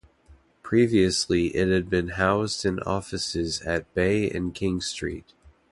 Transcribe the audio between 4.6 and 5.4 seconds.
Street.